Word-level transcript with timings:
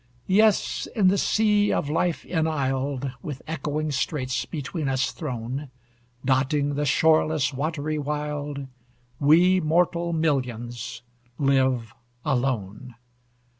Yes! 0.25 0.87
in 0.95 1.09
the 1.09 1.17
sea 1.19 1.71
of 1.71 1.87
life 1.87 2.25
enisled, 2.25 3.11
With 3.21 3.43
echoing 3.45 3.91
straits 3.91 4.45
between 4.45 4.89
us 4.89 5.11
thrown, 5.11 5.69
Dotting 6.25 6.73
the 6.73 6.85
shoreless 6.87 7.53
watery 7.53 7.99
wild, 7.99 8.65
We 9.19 9.59
mortal 9.61 10.11
millions 10.11 11.03
live 11.37 11.93
alone. 12.25 12.95